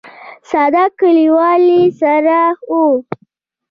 ساده 0.49 0.83
کلیوالي 0.99 1.81
سړی 1.99 2.43
و. 2.69 2.73